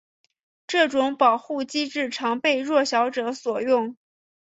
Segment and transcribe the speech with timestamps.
[0.65, 3.95] 这种保护机制常被弱小者所用。